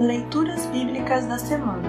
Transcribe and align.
Leituras 0.00 0.64
Bíblicas 0.68 1.26
da 1.26 1.38
Semana 1.38 1.86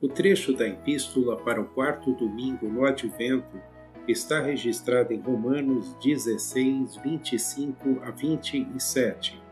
O 0.00 0.08
trecho 0.08 0.54
da 0.54 0.66
Epístola 0.66 1.36
para 1.36 1.60
o 1.60 1.66
quarto 1.66 2.12
domingo 2.12 2.66
no 2.66 2.86
Advento 2.86 3.60
está 4.08 4.40
registrado 4.40 5.12
em 5.12 5.20
Romanos 5.20 5.94
16, 6.02 6.96
25 7.04 8.00
a 8.02 8.10
27. 8.10 9.42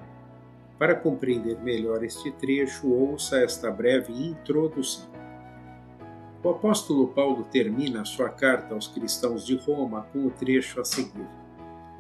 Para 0.79 0.95
compreender 0.95 1.61
melhor 1.61 2.02
este 2.02 2.30
trecho, 2.30 2.90
ouça 2.90 3.40
esta 3.40 3.70
breve 3.70 4.11
introdução. 4.11 5.11
O 6.42 6.48
apóstolo 6.48 7.08
Paulo 7.08 7.45
termina 7.45 8.06
sua 8.06 8.30
carta 8.30 8.72
aos 8.72 8.88
cristãos 8.88 9.45
de 9.45 9.56
Roma 9.56 10.06
com 10.14 10.24
o 10.24 10.30
trecho 10.30 10.80
a 10.80 10.84
seguir. 10.86 11.29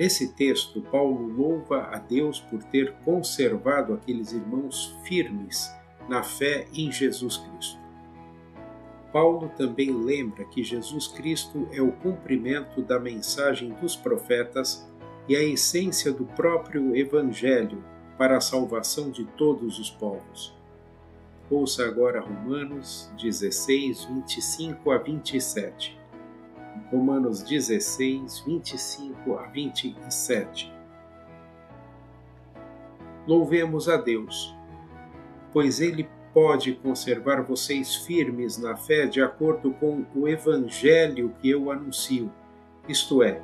Nesse 0.00 0.28
texto, 0.28 0.80
Paulo 0.80 1.26
louva 1.26 1.90
a 1.92 1.98
Deus 1.98 2.40
por 2.40 2.62
ter 2.62 2.94
conservado 3.04 3.92
aqueles 3.92 4.32
irmãos 4.32 4.96
firmes 5.04 5.70
na 6.08 6.22
fé 6.22 6.66
em 6.72 6.90
Jesus 6.90 7.36
Cristo. 7.36 7.78
Paulo 9.12 9.50
também 9.58 9.90
lembra 9.90 10.46
que 10.46 10.64
Jesus 10.64 11.06
Cristo 11.06 11.68
é 11.70 11.82
o 11.82 11.92
cumprimento 11.92 12.80
da 12.80 12.98
mensagem 12.98 13.74
dos 13.74 13.94
profetas 13.94 14.90
e 15.28 15.36
a 15.36 15.42
essência 15.42 16.10
do 16.10 16.24
próprio 16.24 16.96
Evangelho 16.96 17.84
para 18.16 18.38
a 18.38 18.40
salvação 18.40 19.10
de 19.10 19.26
todos 19.26 19.78
os 19.78 19.90
povos. 19.90 20.56
Ouça 21.50 21.84
agora 21.84 22.22
Romanos 22.22 23.12
16, 23.20 24.06
25 24.06 24.92
a 24.92 24.96
27. 24.96 26.00
Romanos 26.90 27.42
16, 27.42 28.40
25 28.46 29.09
a 29.38 29.46
27. 29.46 30.72
Louvemos 33.26 33.88
a 33.88 33.96
Deus, 33.96 34.54
pois 35.52 35.80
Ele 35.80 36.08
pode 36.32 36.74
conservar 36.74 37.42
vocês 37.42 37.96
firmes 37.96 38.56
na 38.56 38.76
fé 38.76 39.06
de 39.06 39.20
acordo 39.20 39.72
com 39.74 40.04
o 40.14 40.28
Evangelho 40.28 41.34
que 41.40 41.50
eu 41.50 41.70
anuncio, 41.70 42.32
isto 42.88 43.22
é, 43.22 43.42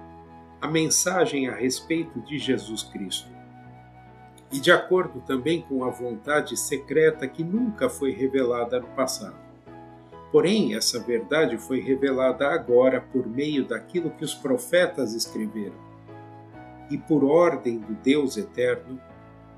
a 0.61 0.69
mensagem 0.69 1.49
a 1.49 1.55
respeito 1.55 2.21
de 2.21 2.39
Jesus 2.39 2.83
Cristo. 2.83 3.31
E 4.53 4.61
de 4.61 4.71
acordo 4.71 5.21
também 5.21 5.63
com 5.63 5.85
a 5.85 5.91
vontade 5.91 6.57
secreta 6.57 7.27
que 7.27 7.43
nunca 7.45 7.91
foi 7.91 8.13
revelada 8.13 8.81
no 8.81 8.87
passado. 8.89 9.46
Porém, 10.33 10.75
essa 10.75 10.99
verdade 10.99 11.57
foi 11.57 11.81
revelada 11.81 12.49
agora 12.49 13.01
por 13.01 13.27
meio 13.27 13.65
daquilo 13.65 14.11
que 14.11 14.25
os 14.25 14.35
profetas 14.35 15.15
escreveram. 15.15 15.77
E 16.91 16.99
por 16.99 17.25
ordem 17.25 17.79
do 17.79 17.95
Deus 17.95 18.37
eterno, 18.37 19.01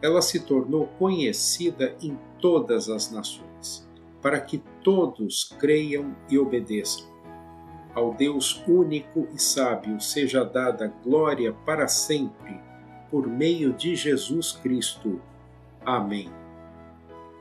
ela 0.00 0.22
se 0.22 0.40
tornou 0.40 0.86
conhecida 0.98 1.94
em 2.00 2.16
todas 2.40 2.88
as 2.88 3.10
nações, 3.10 3.86
para 4.22 4.40
que 4.40 4.62
todos 4.82 5.52
creiam 5.58 6.14
e 6.30 6.38
obedeçam. 6.38 7.06
Ao 7.94 8.14
Deus 8.14 8.62
único 8.68 9.26
e 9.34 9.42
sábio 9.42 10.00
seja 10.00 10.44
dada 10.44 10.92
glória 11.02 11.52
para 11.52 11.88
sempre, 11.88 12.60
por 13.10 13.26
meio 13.26 13.72
de 13.72 13.96
Jesus 13.96 14.52
Cristo. 14.52 15.20
Amém. 15.84 16.30